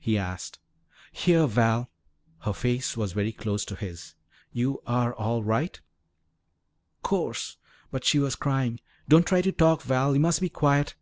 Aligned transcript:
he 0.00 0.18
asked. 0.18 0.58
"Here, 1.12 1.46
Val." 1.46 1.88
Her 2.40 2.52
face 2.52 2.96
was 2.96 3.12
very 3.12 3.30
close 3.30 3.64
to 3.66 3.76
his. 3.76 4.16
"You 4.50 4.82
are 4.84 5.14
all 5.14 5.44
right?" 5.44 5.80
"'Course!" 7.04 7.56
But 7.92 8.04
she 8.04 8.18
was 8.18 8.34
crying. 8.34 8.80
"Don't 9.08 9.24
try 9.28 9.42
to 9.42 9.52
talk, 9.52 9.82
Val. 9.82 10.12
You 10.14 10.18
must 10.18 10.40
be 10.40 10.48
quiet." 10.48 10.96